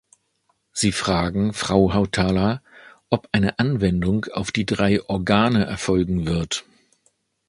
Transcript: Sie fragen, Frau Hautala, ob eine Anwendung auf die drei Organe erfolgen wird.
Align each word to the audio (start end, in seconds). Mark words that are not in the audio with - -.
Sie 0.73 0.91
fragen, 0.93 1.53
Frau 1.53 1.93
Hautala, 1.93 2.63
ob 3.11 3.29
eine 3.33 3.59
Anwendung 3.59 4.25
auf 4.33 4.51
die 4.51 4.65
drei 4.65 4.99
Organe 5.07 5.65
erfolgen 5.65 6.25
wird. 6.25 6.63